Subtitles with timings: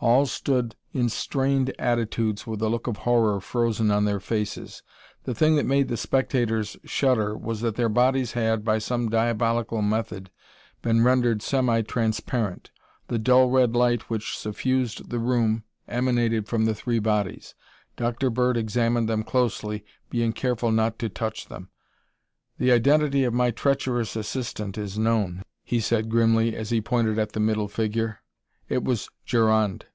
[0.00, 4.84] All stood in strained attitudes with a look of horror frozen on their faces.
[5.24, 9.82] The thing that made the spectators shudder was that their bodies had, by some diabolical
[9.82, 10.30] method,
[10.82, 12.70] been rendered semi transparent.
[13.08, 17.56] The dull red light which suffused the room emanated from the three bodies.
[17.96, 18.30] Dr.
[18.30, 21.70] Bird examined them closely, being careful not to touch them.
[22.58, 27.32] "The identity of my treacherous assistant is known," he said grimly as he pointed at
[27.32, 28.20] the middle figure.
[28.68, 29.86] "It was Gerond.